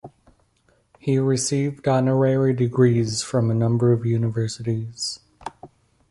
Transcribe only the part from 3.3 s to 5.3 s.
a number of universities.